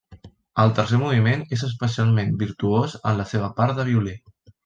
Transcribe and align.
El 0.61 0.71
tercer 0.79 0.97
moviment 1.01 1.43
és 1.57 1.65
especialment 1.67 2.33
virtuós 2.41 2.97
en 3.13 3.21
la 3.23 3.27
seva 3.35 3.53
part 3.61 3.79
de 3.81 3.89
violí. 3.93 4.17